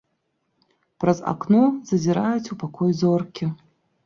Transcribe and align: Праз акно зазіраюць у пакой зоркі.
Праз 1.03 1.21
акно 1.31 1.63
зазіраюць 1.91 2.51
у 2.57 2.59
пакой 2.65 2.91
зоркі. 3.05 3.45